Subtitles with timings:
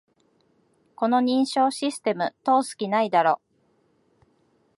[0.95, 3.39] この認証システム、通す気ないだろ